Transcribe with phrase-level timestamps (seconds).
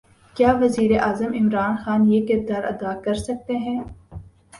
[0.35, 3.79] کیا وزیر اعظم عمران خان یہ کردار ادا کر سکتے ہیں؟